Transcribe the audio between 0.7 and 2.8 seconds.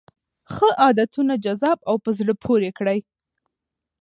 عادتونه جذاب او په زړه پورې